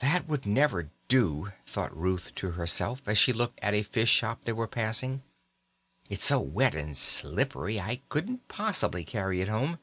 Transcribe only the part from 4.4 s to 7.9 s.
they were passing, "It's so wet and slippery